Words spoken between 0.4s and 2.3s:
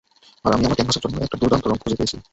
আর আমি আমার ক্যানভাসের জন্য একটা দুর্দান্ত রং খুঁজে পেয়েছি।